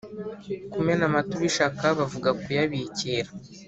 [0.71, 3.29] Kumena Amata ubishaka bavuga Kuyabikira